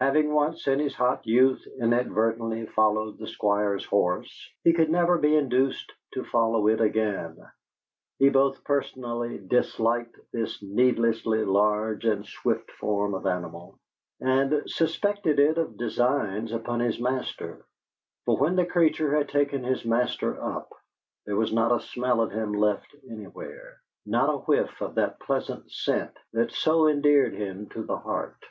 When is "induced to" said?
5.36-6.24